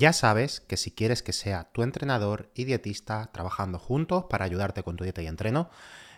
[0.00, 4.82] Ya sabes que si quieres que sea tu entrenador y dietista trabajando juntos para ayudarte
[4.82, 5.68] con tu dieta y entreno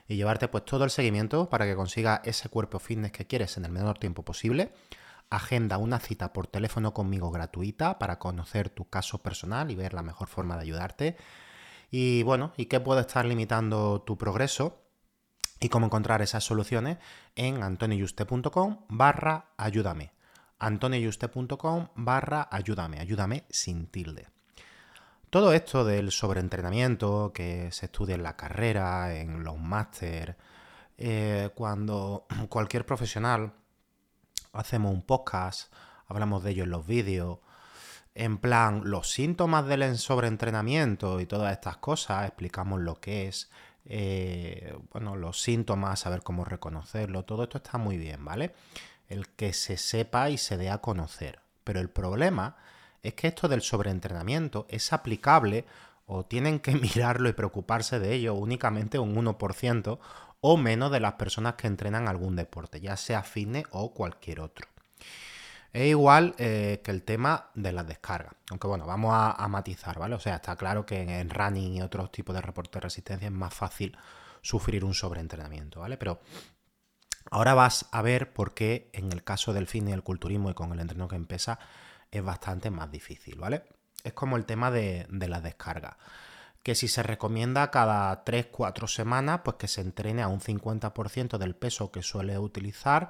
[0.06, 3.64] y llevarte pues todo el seguimiento para que consiga ese cuerpo fitness que quieres en
[3.64, 4.72] el menor tiempo posible,
[5.30, 10.02] agenda una cita por teléfono conmigo gratuita para conocer tu caso personal y ver la
[10.02, 11.16] mejor forma de ayudarte.
[11.90, 14.80] Y bueno, y qué puede estar limitando tu progreso
[15.58, 16.98] y cómo encontrar esas soluciones
[17.34, 20.12] en antoniuste.com barra ayúdame
[20.62, 24.28] antonioyuste.com barra ayúdame, ayúdame sin tilde.
[25.28, 30.36] Todo esto del sobreentrenamiento que se estudia en la carrera, en los máster,
[30.98, 33.52] eh, cuando cualquier profesional
[34.52, 35.72] hacemos un podcast,
[36.06, 37.38] hablamos de ello en los vídeos,
[38.14, 43.50] en plan los síntomas del sobreentrenamiento y todas estas cosas, explicamos lo que es,
[43.86, 48.54] eh, bueno, los síntomas, saber cómo reconocerlo, todo esto está muy bien, ¿vale?
[49.12, 51.40] El que se sepa y se dé a conocer.
[51.64, 52.56] Pero el problema
[53.02, 55.64] es que esto del sobreentrenamiento es aplicable
[56.06, 59.98] o tienen que mirarlo y preocuparse de ello únicamente un 1%
[60.40, 64.66] o menos de las personas que entrenan algún deporte, ya sea fitness o cualquier otro.
[65.72, 68.34] Es igual eh, que el tema de las descargas.
[68.50, 70.16] Aunque bueno, vamos a, a, matizar, ¿vale?
[70.16, 73.32] O sea, está claro que en running y otros tipos de reporte de resistencia es
[73.32, 73.96] más fácil
[74.42, 75.96] sufrir un sobreentrenamiento, ¿vale?
[75.96, 76.20] Pero
[77.32, 80.54] Ahora vas a ver por qué en el caso del fitness y el culturismo y
[80.54, 81.58] con el entreno que empieza
[82.10, 83.64] es bastante más difícil, ¿vale?
[84.04, 85.96] Es como el tema de, de las descargas.
[86.62, 91.56] Que si se recomienda cada 3-4 semanas, pues que se entrene a un 50% del
[91.56, 93.08] peso que suele utilizar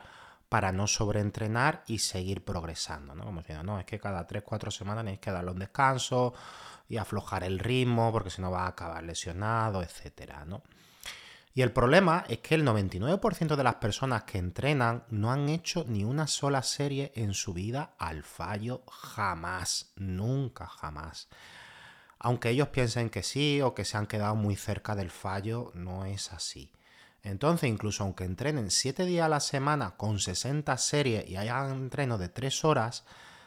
[0.48, 3.24] para no sobreentrenar y seguir progresando, ¿no?
[3.24, 6.32] Como diciendo, no, es que cada 3-4 semanas tenéis que darle un descanso
[6.88, 10.62] y aflojar el ritmo porque si no va a acabar lesionado, etcétera, ¿no?
[11.54, 15.84] Y el problema es que el 99% de las personas que entrenan no han hecho
[15.86, 21.28] ni una sola serie en su vida al fallo jamás, nunca jamás.
[22.18, 26.06] Aunque ellos piensen que sí o que se han quedado muy cerca del fallo, no
[26.06, 26.72] es así.
[27.22, 32.16] Entonces, incluso aunque entrenen 7 días a la semana con 60 series y hayan entreno
[32.16, 33.04] de 3 horas,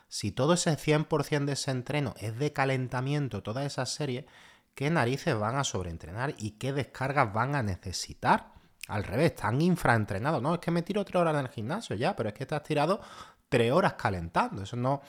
[0.07, 4.27] si todo ese 100% de ese entreno es de calentamiento, toda esa serie,
[4.75, 8.53] qué narices van a sobreentrenar y qué descargas van a necesitar.
[8.87, 10.41] Al revés, están infraentrenados.
[10.41, 12.53] No, es que me tiro tres horas en el gimnasio ya, pero es que te
[12.53, 13.01] has tirado
[13.49, 14.61] tres horas calentando.
[14.63, 15.01] Eso no.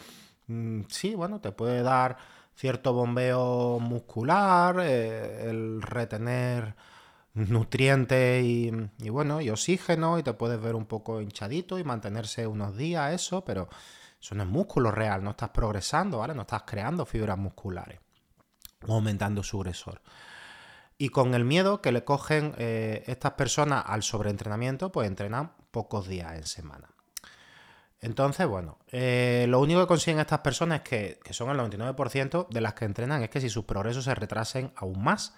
[0.47, 2.16] Mm, sí, bueno, te puede dar
[2.55, 6.75] cierto bombeo muscular, eh, el retener
[7.34, 12.47] nutrientes y, y, bueno, y oxígeno, y te puedes ver un poco hinchadito y mantenerse
[12.47, 13.69] unos días, eso, pero
[14.19, 16.34] eso no es músculo real, no estás progresando, ¿vale?
[16.34, 18.00] No estás creando fibras musculares
[18.87, 20.00] aumentando su grosor.
[20.98, 26.09] Y con el miedo que le cogen eh, estas personas al sobreentrenamiento, pues entrenan pocos
[26.09, 26.88] días en semana.
[28.00, 32.48] Entonces, bueno, eh, lo único que consiguen estas personas, es que, que son el 99%
[32.48, 35.34] de las que entrenan, es que si sus progresos se retrasen aún más,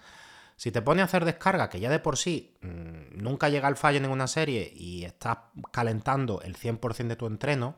[0.59, 3.77] si te pones a hacer descarga, que ya de por sí mmm, nunca llega al
[3.77, 5.37] fallo en ninguna serie y estás
[5.71, 7.75] calentando el 100% de tu entreno,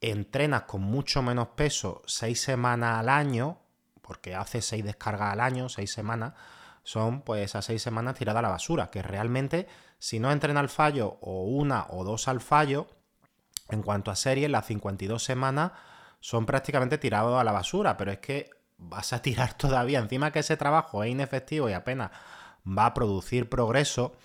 [0.00, 3.60] entrenas con mucho menos peso 6 semanas al año,
[4.06, 6.34] porque hace seis descargas al año, seis semanas,
[6.82, 9.66] son pues esas seis semanas tiradas a la basura, que realmente
[9.98, 12.86] si no entren al fallo o una o dos al fallo,
[13.70, 15.72] en cuanto a series, las 52 semanas
[16.20, 20.40] son prácticamente tirados a la basura, pero es que vas a tirar todavía, encima que
[20.40, 22.10] ese trabajo es inefectivo y apenas
[22.66, 24.16] va a producir progreso,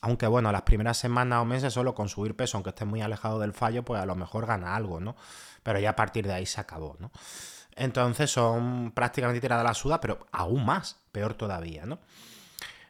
[0.00, 3.38] aunque bueno, las primeras semanas o meses solo con subir peso, aunque estés muy alejado
[3.38, 5.16] del fallo, pues a lo mejor gana algo, ¿no?
[5.62, 7.10] Pero ya a partir de ahí se acabó, ¿no?
[7.76, 12.00] Entonces son prácticamente tiradas a la suda, pero aún más, peor todavía, ¿no?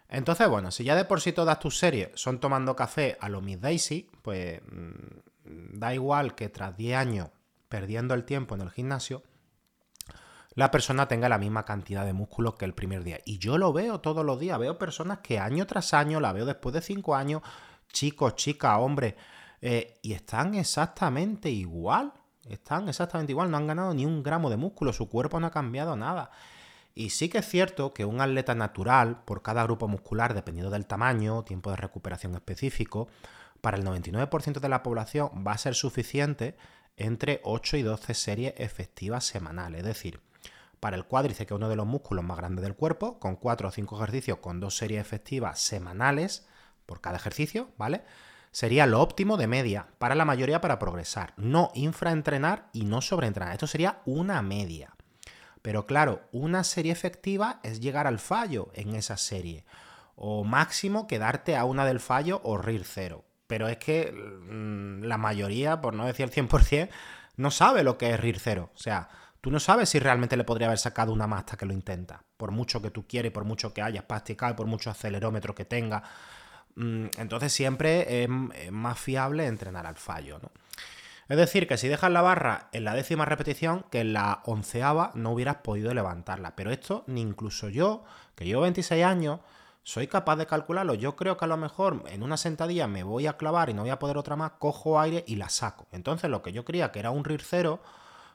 [0.08, 3.40] Entonces, bueno, si ya de por sí todas tus series son tomando café a lo
[3.40, 7.30] Miss Daisy, pues mmm, da igual que tras 10 años
[7.68, 9.24] perdiendo el tiempo en el gimnasio,
[10.54, 13.18] la persona tenga la misma cantidad de músculos que el primer día.
[13.26, 16.46] Y yo lo veo todos los días, veo personas que año tras año, la veo
[16.46, 17.42] después de cinco años,
[17.92, 19.14] chicos, chicas, hombres,
[19.60, 22.12] eh, y están exactamente igual,
[22.50, 25.50] están exactamente igual, no han ganado ni un gramo de músculo, su cuerpo no ha
[25.50, 26.30] cambiado nada.
[26.94, 30.86] Y sí que es cierto que un atleta natural, por cada grupo muscular, dependiendo del
[30.86, 33.08] tamaño, tiempo de recuperación específico,
[33.60, 36.56] para el 99% de la población va a ser suficiente
[36.96, 39.80] entre 8 y 12 series efectivas semanales.
[39.80, 40.20] Es decir,
[40.80, 43.68] para el cuádriceps, que es uno de los músculos más grandes del cuerpo, con 4
[43.68, 46.46] o 5 ejercicios con dos series efectivas semanales
[46.86, 48.04] por cada ejercicio, ¿vale?
[48.56, 51.34] Sería lo óptimo de media para la mayoría para progresar.
[51.36, 53.52] No infraentrenar y no sobreentrenar.
[53.52, 54.96] Esto sería una media.
[55.60, 59.66] Pero claro, una serie efectiva es llegar al fallo en esa serie.
[60.14, 63.26] O máximo quedarte a una del fallo o RIR cero.
[63.46, 66.88] Pero es que mm, la mayoría, por no decir el 100%,
[67.36, 68.70] no sabe lo que es RIR cero.
[68.74, 69.10] O sea,
[69.42, 72.22] tú no sabes si realmente le podría haber sacado una más que lo intenta.
[72.38, 76.02] Por mucho que tú quieres, por mucho que hayas practicado, por mucho acelerómetro que tenga.
[76.76, 78.28] Mm, entonces siempre es,
[78.70, 80.50] más fiable entrenar al fallo, ¿no?
[81.28, 85.10] Es decir, que si dejas la barra en la décima repetición, que en la onceava
[85.14, 86.54] no hubieras podido levantarla.
[86.54, 88.04] Pero esto, ni incluso yo,
[88.36, 89.40] que llevo 26 años,
[89.82, 90.94] soy capaz de calcularlo.
[90.94, 93.82] Yo creo que a lo mejor en una sentadilla me voy a clavar y no
[93.82, 95.88] voy a poder otra más, cojo aire y la saco.
[95.90, 97.80] Entonces lo que yo creía que era un RIR 0,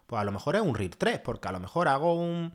[0.07, 2.53] pues a lo mejor es un RIR 3, porque a lo mejor hago un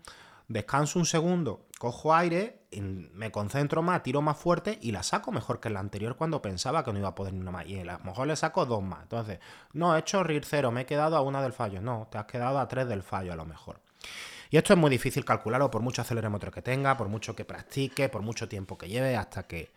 [0.49, 5.61] descanso un segundo, cojo aire, me concentro más, tiro más fuerte y la saco mejor
[5.61, 7.67] que la anterior cuando pensaba que no iba a poder ni una más.
[7.67, 9.03] Y a lo mejor le saco dos más.
[9.03, 9.39] Entonces,
[9.73, 11.81] no, he hecho RIR 0, me he quedado a una del fallo.
[11.81, 13.81] No, te has quedado a tres del fallo a lo mejor.
[14.51, 18.09] Y esto es muy difícil calcularlo por mucho acelerómetro que tenga, por mucho que practique,
[18.09, 19.73] por mucho tiempo que lleve, hasta que,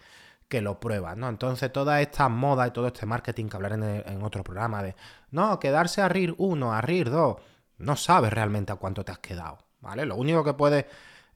[0.61, 1.29] lo pruebas, ¿no?
[1.29, 4.95] Entonces, toda esta moda y todo este marketing que hablaré en, otro programa de,
[5.31, 7.35] no, quedarse a RIR 1, a RIR 2,
[7.77, 10.05] no sabes realmente a cuánto te has quedado, ¿vale?
[10.05, 10.85] Lo único que puedes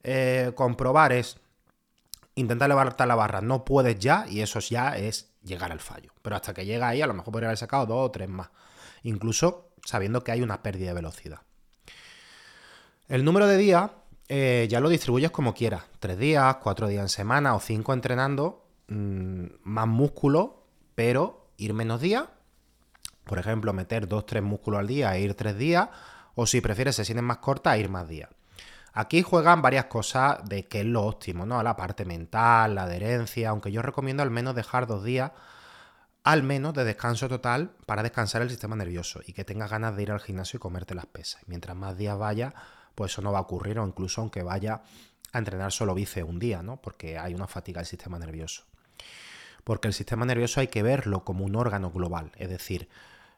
[0.03, 1.37] eh, comprobar es
[2.35, 6.11] intentar levantarte la barra, no puedes ya, y eso ya es llegar al fallo.
[6.21, 8.49] Pero hasta que llega ahí, a lo mejor podría haber sacado dos o tres más,
[9.03, 11.41] incluso sabiendo que hay una pérdida de velocidad.
[13.07, 13.91] El número de días
[14.29, 15.83] eh, ya lo distribuyes como quieras.
[15.99, 20.65] Tres días, cuatro días en semana o cinco entrenando, mm, más músculo,
[20.95, 22.25] pero ir menos días.
[23.25, 25.89] Por ejemplo, meter dos, tres músculos al día e ir tres días.
[26.35, 28.29] O si prefieres sesiones más cortas, ir más días.
[28.93, 31.61] Aquí juegan varias cosas de qué es lo óptimo, ¿no?
[31.63, 35.31] La parte mental, la adherencia, aunque yo recomiendo al menos dejar dos días
[36.23, 40.03] al menos de descanso total para descansar el sistema nervioso y que tengas ganas de
[40.03, 41.41] ir al gimnasio y comerte las pesas.
[41.47, 42.53] Mientras más días vaya,
[42.95, 44.81] pues eso no va a ocurrir, o incluso aunque vaya
[45.33, 46.77] a entrenar solo bíceps un día, ¿no?
[46.77, 48.63] Porque hay una fatiga del sistema nervioso.
[49.63, 52.87] Porque el sistema nervioso hay que verlo como un órgano global, es decir,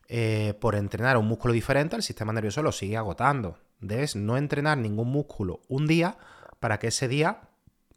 [0.08, 3.58] eh, por entrenar un músculo diferente, el sistema nervioso lo sigue agotando.
[3.80, 6.18] Debes no entrenar ningún músculo un día
[6.60, 7.42] para que ese día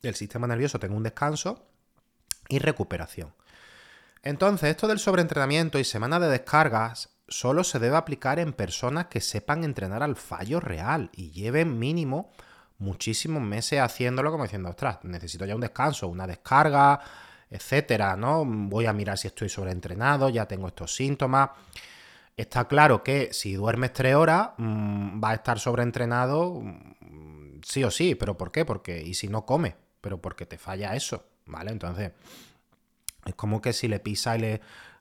[0.02, 1.66] el sistema nervioso tenga un descanso
[2.49, 3.34] y recuperación.
[4.22, 9.20] Entonces, esto del sobreentrenamiento y semana de descargas solo se debe aplicar en personas que
[9.20, 12.32] sepan entrenar al fallo real y lleven mínimo
[12.78, 17.00] muchísimos meses haciéndolo como diciendo, ostras, necesito ya un descanso, una descarga,
[17.50, 18.44] etcétera, ¿no?
[18.44, 21.50] Voy a mirar si estoy sobreentrenado, ya tengo estos síntomas.
[22.38, 27.90] Está claro que si duermes tres horas, mm, va a estar sobreentrenado mm, sí o
[27.90, 28.64] sí, pero ¿por qué?
[28.64, 31.73] Porque, y si no come, pero porque te falla eso, ¿vale?
[31.73, 32.12] Entonces,
[33.26, 34.37] es como que si le pisa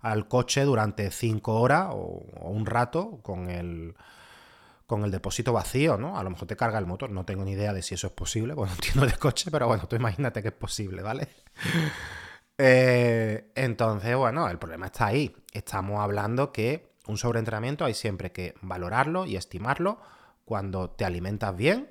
[0.01, 3.93] al coche durante cinco horas o, un rato con el,
[4.87, 6.17] con el depósito vacío, ¿no?
[6.17, 8.13] A lo mejor te carga el motor, no tengo ni idea de si eso es
[8.13, 11.27] posible, bueno, no entiendo de coche, pero bueno, tú imagínate que es posible, ¿vale?
[12.59, 15.35] Eh, entonces, bueno, el problema está ahí.
[15.53, 19.99] Estamos hablando que un sobreentrenamiento hay siempre que valorarlo y estimarlo
[20.45, 21.89] cuando te alimentas bien,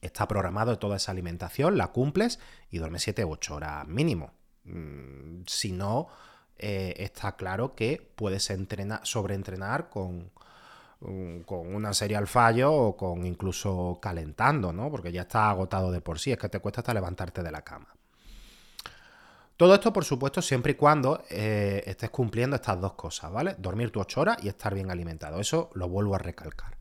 [0.00, 2.38] está programado toda esa alimentación, la cumples
[2.70, 4.32] y duermes 7 u 8 horas mínimo.
[4.64, 6.08] Mm, si no,
[6.56, 10.30] eh, está claro que puedes entrenar, sobreentrenar con,
[11.00, 14.90] mm, con una serie al fallo o con incluso calentando, ¿no?
[14.90, 17.62] Porque ya está agotado de por sí, es que te cuesta hasta levantarte de la
[17.62, 17.88] cama.
[19.56, 23.54] Todo esto, por supuesto, siempre y cuando eh, estés cumpliendo estas dos cosas, ¿vale?
[23.58, 25.40] Dormir tus 8 horas y estar bien alimentado.
[25.40, 26.76] Eso lo vuelvo a recalcar.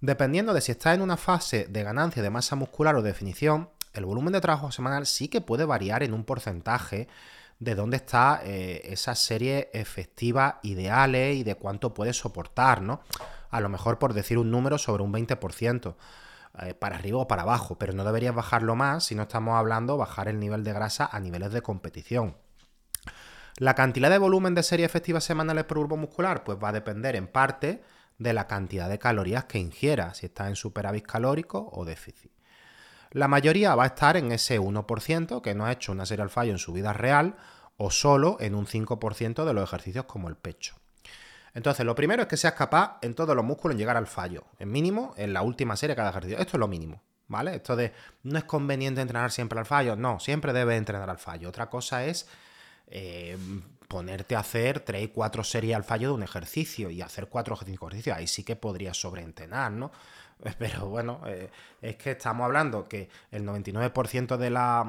[0.00, 4.04] Dependiendo de si estás en una fase de ganancia de masa muscular o definición, el
[4.04, 7.06] volumen de trabajo semanal sí que puede variar en un porcentaje
[7.60, 13.02] de dónde está eh, esa serie efectiva ideales y de cuánto puede soportar, ¿no?
[13.50, 15.94] A lo mejor por decir un número sobre un 20%,
[16.60, 19.96] eh, para arriba o para abajo, pero no deberías bajarlo más si no estamos hablando
[19.96, 22.36] bajar el nivel de grasa a niveles de competición.
[23.58, 27.16] La cantidad de volumen de serie efectiva semanales por grupo muscular, pues va a depender
[27.16, 27.82] en parte
[28.18, 32.32] de la cantidad de calorías que ingiera, si está en superávit calórico o déficit.
[33.10, 36.30] La mayoría va a estar en ese 1% que no ha hecho una serie al
[36.30, 37.36] fallo en su vida real
[37.76, 40.81] o solo en un 5% de los ejercicios como el pecho.
[41.54, 44.44] Entonces, lo primero es que seas capaz en todos los músculos en llegar al fallo,
[44.58, 46.38] en mínimo en la última serie de cada ejercicio.
[46.38, 47.56] Esto es lo mínimo, ¿vale?
[47.56, 47.92] Esto de
[48.22, 51.48] no es conveniente entrenar siempre al fallo, no, siempre debes entrenar al fallo.
[51.48, 52.26] Otra cosa es
[52.86, 53.36] eh,
[53.86, 57.54] ponerte a hacer 3 y 4 series al fallo de un ejercicio y hacer 4
[57.54, 58.16] o 5 ejercicios.
[58.16, 59.92] Ahí sí que podría sobreentrenar, ¿no?
[60.58, 61.50] Pero bueno, eh,
[61.82, 64.86] es que estamos hablando que el 99% de las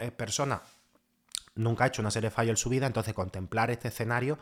[0.00, 0.60] eh, personas
[1.54, 4.38] nunca ha hecho una serie de fallos en su vida, entonces contemplar este escenario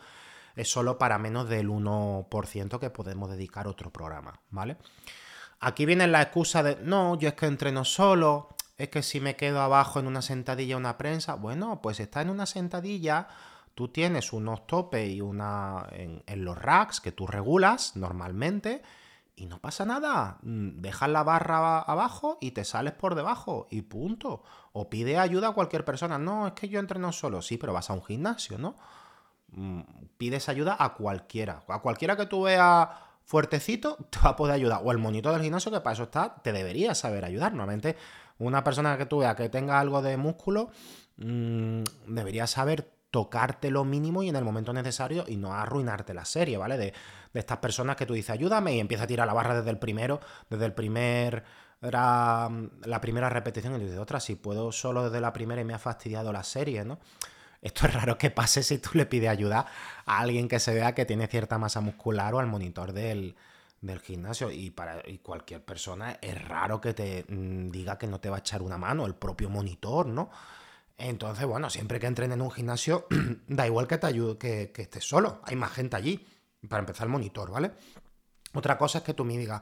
[0.55, 4.77] es solo para menos del 1% que podemos dedicar a otro programa, ¿vale?
[5.59, 9.35] Aquí viene la excusa de, no, yo es que entreno solo, es que si me
[9.35, 13.27] quedo abajo en una sentadilla una prensa, bueno, pues está en una sentadilla,
[13.73, 18.81] tú tienes unos topes y una en, en los racks que tú regulas normalmente
[19.35, 20.37] y no pasa nada.
[20.43, 24.43] Mm, dejas la barra abajo y te sales por debajo y punto.
[24.73, 26.17] O pide ayuda a cualquier persona.
[26.17, 27.41] No, es que yo entreno solo.
[27.41, 28.75] Sí, pero vas a un gimnasio, ¿no?
[29.55, 29.81] Mm,
[30.17, 31.63] pides ayuda a cualquiera.
[31.67, 32.89] A cualquiera que tú veas
[33.23, 34.81] fuertecito, te va a poder ayudar.
[34.83, 37.53] O el monitor del gimnasio, que para eso está, te debería saber ayudar.
[37.53, 37.95] Normalmente,
[38.39, 40.69] una persona que tú veas que tenga algo de músculo,
[41.17, 46.25] mmm, debería saber tocarte lo mínimo y en el momento necesario y no arruinarte la
[46.25, 46.77] serie, ¿vale?
[46.77, 46.93] De,
[47.35, 50.19] estas personas que tú dices, ayúdame y empieza a tirar la barra desde el primero,
[50.49, 51.43] desde el primer
[51.81, 52.49] era
[52.85, 55.79] la primera repetición y dices, otra, si puedo solo desde la primera y me ha
[55.79, 56.99] fastidiado la serie, ¿no?
[57.63, 59.65] Esto es raro que pase si tú le pides ayuda
[60.05, 63.37] a alguien que se vea que tiene cierta masa muscular o al monitor del,
[63.79, 64.51] del gimnasio.
[64.51, 68.35] Y para y cualquier persona es raro que te mm, diga que no te va
[68.35, 70.29] a echar una mano, el propio monitor, ¿no?
[70.97, 73.07] Entonces, bueno, siempre que entren en un gimnasio,
[73.47, 75.41] da igual que te ayude, que, estés solo.
[75.45, 76.27] Hay más gente allí.
[76.67, 77.71] Para empezar el monitor, ¿vale?
[78.53, 79.61] Otra cosa es que tú me digas,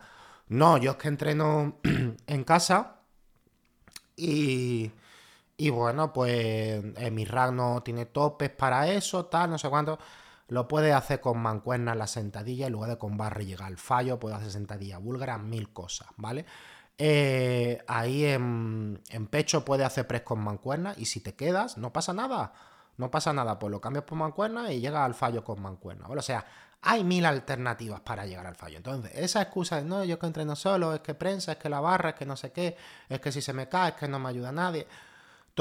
[0.49, 1.79] no, yo es que entreno
[2.27, 3.01] en casa
[4.15, 4.91] y,
[5.61, 9.99] y bueno, pues en mi rack no tiene topes para eso, tal, no sé cuánto.
[10.47, 13.67] Lo puedes hacer con mancuerna en la sentadilla y luego de con barra y llegar
[13.67, 16.47] al fallo, puedes hacer sentadilla búlgara, mil cosas, ¿vale?
[16.97, 22.11] Eh, ahí en, pecho puede hacer press con mancuerna y si te quedas, no pasa
[22.11, 22.53] nada.
[22.97, 26.07] No pasa nada, pues lo cambias por mancuerna y llega al fallo con mancuerna.
[26.07, 26.43] O sea,
[26.81, 28.77] hay mil alternativas para llegar al fallo.
[28.77, 31.81] Entonces, esa excusa de no, yo que entreno solo, es que prensa, es que la
[31.81, 32.75] barra, es que no sé qué,
[33.07, 34.87] es que si se me cae, es que no me ayuda nadie.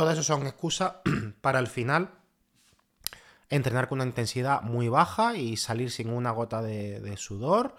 [0.01, 0.95] Todo eso son excusas
[1.43, 2.09] para al final
[3.51, 7.77] entrenar con una intensidad muy baja y salir sin una gota de sudor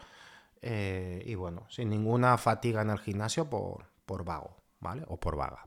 [0.61, 5.03] eh, y bueno, sin ninguna fatiga en el gimnasio por, por vago, ¿vale?
[5.07, 5.65] O por vaga.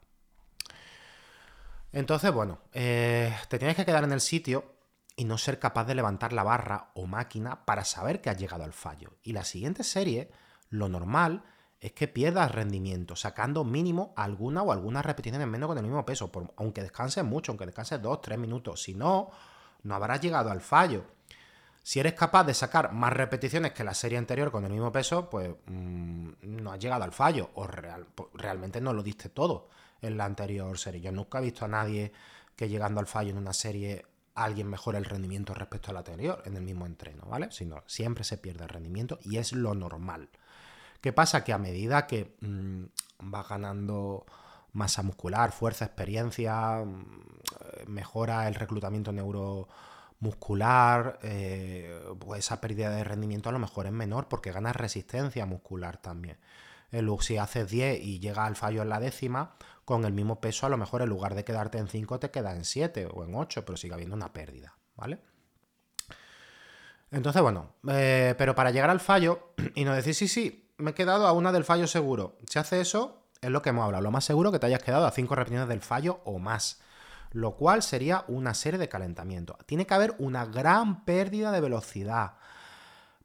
[1.91, 4.77] Entonces, bueno, eh, te tienes que quedar en el sitio
[5.17, 8.63] y no ser capaz de levantar la barra o máquina para saber que has llegado
[8.63, 9.17] al fallo.
[9.25, 10.31] Y la siguiente serie,
[10.69, 11.43] lo normal
[11.85, 16.33] es que pierdas rendimiento, sacando mínimo alguna o algunas repeticiones menos con el mismo peso,
[16.57, 18.83] aunque descanses mucho, aunque descanses 2-3 minutos.
[18.83, 19.31] Si no,
[19.83, 21.05] no habrás llegado al fallo.
[21.83, 25.29] Si eres capaz de sacar más repeticiones que la serie anterior con el mismo peso,
[25.29, 29.69] pues mm, no has llegado al fallo o realmente no lo diste todo
[30.01, 31.03] en la anterior serie.
[31.03, 32.15] Yo nunca he visto a nadie
[32.57, 36.57] que llegando al fallo en una serie alguien mejore el rendimiento respecto al anterior en
[36.57, 37.49] el mismo entreno, ¿vale?
[37.51, 40.31] Sino siempre se pierde el rendimiento y es lo normal.
[41.05, 41.45] ¿Qué pasa?
[41.45, 42.85] Que a medida que mm,
[43.19, 44.25] vas ganando
[44.73, 49.69] masa muscular, fuerza, experiencia, mm, mejora el reclutamiento neuro
[50.21, 55.45] muscular, eh, pues esa pérdida de rendimiento a lo mejor es menor porque ganas resistencia
[55.45, 56.39] muscular también.
[56.91, 60.65] El, si haces 10 y llega al fallo en la décima, con el mismo peso
[60.65, 63.35] a lo mejor en lugar de quedarte en 5 te queda en 7 o en
[63.35, 65.19] 8, pero sigue habiendo una pérdida, ¿vale?
[67.11, 70.95] Entonces, bueno, eh, pero para llegar al fallo y no decir, sí, sí, me he
[70.95, 72.39] quedado a una del fallo seguro.
[72.49, 74.03] Si hace eso, es lo que hemos hablado.
[74.03, 76.81] Lo más seguro que te hayas quedado a 5 repeticiones del fallo o más
[77.35, 79.59] lo cual sería una serie de calentamiento.
[79.67, 82.35] Tiene que haber una gran pérdida de velocidad.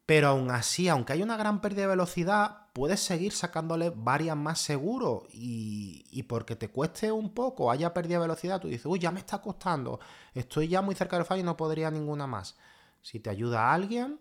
[0.04, 4.58] Pero aún así, aunque hay una gran pérdida de velocidad, puedes seguir sacándole varias más
[4.58, 5.28] seguro.
[5.30, 9.20] Y, porque te cueste un poco, haya pérdida de velocidad, tú dices, uy, ya me
[9.20, 10.00] está costando,
[10.34, 12.58] estoy ya muy cerca del fallo y no podría ninguna más.
[13.02, 14.18] Si te ayuda alguien,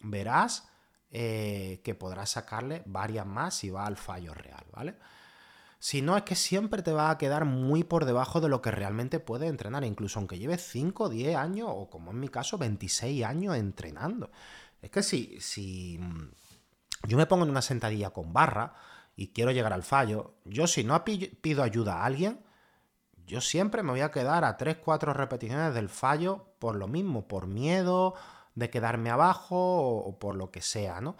[0.00, 0.68] verás
[1.10, 4.96] eh, que podrás sacarle varias más si va al fallo real, ¿vale?
[5.78, 8.72] Si no, es que siempre te va a quedar muy por debajo de lo que
[8.72, 13.24] realmente puedes entrenar, incluso aunque lleves 5, 10 años o como en mi caso 26
[13.24, 14.30] años entrenando.
[14.82, 16.30] Es que si, si mm,
[17.06, 18.74] yo me pongo en una sentadilla con barra
[19.14, 22.44] y quiero llegar al fallo, yo si no pido ayuda a alguien,
[23.26, 27.28] yo siempre me voy a quedar a 3, 4 repeticiones del fallo por lo mismo,
[27.28, 28.14] por miedo
[28.58, 31.16] de quedarme abajo o, por lo que sea, ¿no?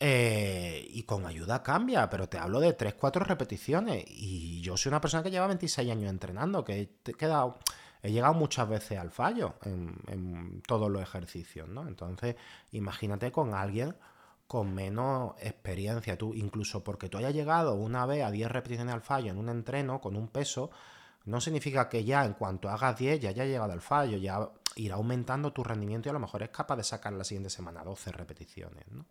[0.00, 4.04] Eh, y con ayuda cambia, pero te hablo de 3-4 repeticiones.
[4.06, 7.58] Y yo soy una persona que lleva 26 años entrenando, que he quedado
[8.02, 11.86] he llegado muchas veces al fallo en, todos los ejercicios, ¿no?
[11.88, 12.36] Entonces,
[12.72, 13.96] imagínate con alguien
[14.46, 19.02] con menos experiencia, tú incluso porque tú hayas llegado una vez a 10 repeticiones al
[19.02, 20.70] fallo en un entreno con un peso,
[21.26, 24.48] no significa que ya en cuanto hagas 10 ya haya llegado al fallo, ya
[24.78, 27.84] irá aumentando tu rendimiento y a lo mejor es capaz de sacar la siguiente semana
[27.84, 29.06] 12 repeticiones, ¿no?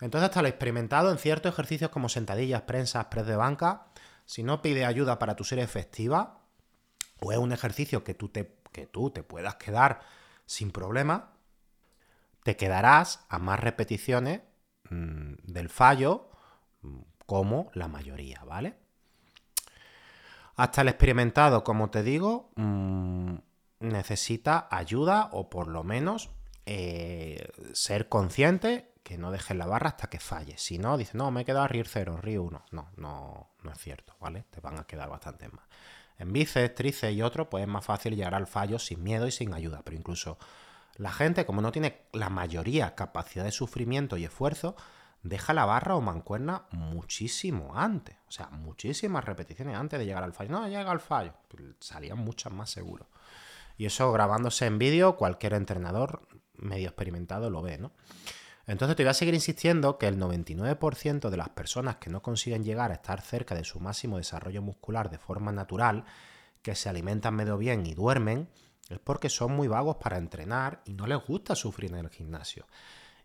[0.00, 3.86] Entonces, hasta lo experimentado en ciertos ejercicios como sentadillas, prensas, press de banca,
[4.24, 6.40] si no pide ayuda para tu ser efectiva,
[7.20, 10.00] o es un ejercicio que tú te, que tú te puedas quedar
[10.46, 11.34] sin problema,
[12.42, 14.40] te quedarás a más repeticiones
[14.88, 16.30] mm, del fallo
[16.80, 18.76] mm, como la mayoría, ¿vale?
[20.56, 23.34] Hasta el experimentado, como te digo, mm,
[23.90, 26.30] necesita ayuda o por lo menos
[26.66, 30.56] eh, ser consciente que no dejes la barra hasta que falle.
[30.58, 32.64] Si no, dice, no, me he quedado a RIR 0, RIR 1.
[32.70, 34.44] No, no, no es cierto, ¿vale?
[34.50, 35.64] Te van a quedar bastante más.
[36.18, 39.32] En bíceps, tríceps y otros, pues es más fácil llegar al fallo sin miedo y
[39.32, 39.80] sin ayuda.
[39.84, 40.38] Pero incluso
[40.96, 44.76] la gente, como no tiene la mayoría capacidad de sufrimiento y esfuerzo,
[45.22, 48.16] deja la barra o mancuerna muchísimo antes.
[48.28, 50.50] O sea, muchísimas repeticiones antes de llegar al fallo.
[50.50, 51.32] No, llega al fallo.
[51.80, 53.08] Salían muchas más seguros.
[53.80, 57.92] Y eso grabándose en vídeo, cualquier entrenador medio experimentado lo ve, ¿no?
[58.66, 62.62] Entonces te voy a seguir insistiendo que el 99% de las personas que no consiguen
[62.62, 66.04] llegar a estar cerca de su máximo desarrollo muscular de forma natural,
[66.60, 68.50] que se alimentan medio bien y duermen,
[68.90, 72.66] es porque son muy vagos para entrenar y no les gusta sufrir en el gimnasio.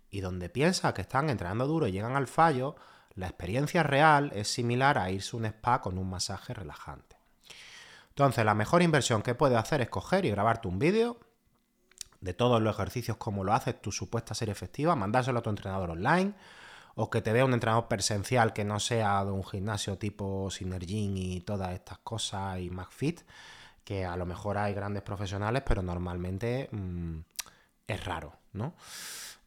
[0.10, 2.78] Y donde piensan que están entrenando duro y llegan al fallo,
[3.14, 7.15] la experiencia real es similar a irse a un spa con un masaje relajante.
[8.16, 11.18] Entonces, la mejor inversión que puedes hacer es coger y grabarte un vídeo
[12.22, 15.90] de todos los ejercicios como lo haces tu supuesta ser efectiva, mandárselo a tu entrenador
[15.90, 16.34] online
[16.96, 21.18] o que te vea un entrenador presencial que no sea de un gimnasio tipo Synergin
[21.18, 23.20] y todas estas cosas y McFit,
[23.84, 27.18] que a lo mejor hay grandes profesionales, pero normalmente mm,
[27.86, 28.76] es raro, ¿no?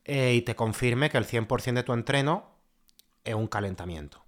[0.05, 2.51] Eh, y te confirme que el 100% de tu entreno
[3.25, 4.23] es un calentamiento,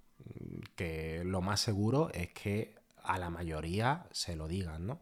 [0.75, 5.01] que lo más seguro es que a la mayoría se lo digan, ¿no?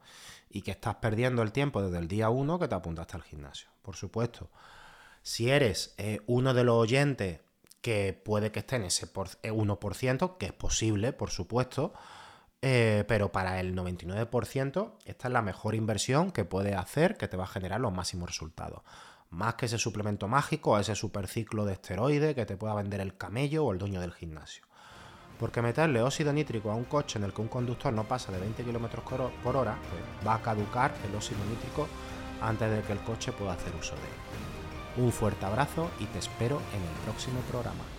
[0.49, 3.69] y que estás perdiendo el tiempo desde el día 1 que te apuntaste al gimnasio.
[3.81, 4.49] Por supuesto,
[5.21, 7.41] si eres eh, uno de los oyentes
[7.81, 11.93] que puede que esté en ese 1%, eh, que es posible, por supuesto,
[12.61, 17.37] eh, pero para el 99% esta es la mejor inversión que puedes hacer que te
[17.37, 18.81] va a generar los máximos resultados.
[19.29, 23.63] Más que ese suplemento mágico ese superciclo de esteroide que te pueda vender el camello
[23.65, 24.68] o el dueño del gimnasio.
[25.39, 28.39] Porque meterle óxido nítrico a un coche en el que un conductor no pasa de
[28.39, 29.01] 20 km
[29.41, 31.87] por hora, pues va a caducar el óxido nítrico
[32.41, 35.03] antes de que el coche pueda hacer uso de él.
[35.05, 37.98] Un fuerte abrazo y te espero en el próximo programa.